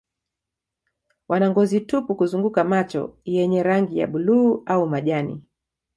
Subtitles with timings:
[1.27, 3.03] Wana ngozi tupu kuzunguka macho
[3.35, 5.43] yenye rangi ya buluu au majani.